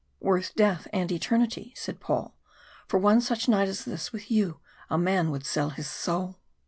[0.19, 2.35] "Worth death and eternity," said Paul.
[2.87, 6.39] "For one such night as this with you a man would sell his soul."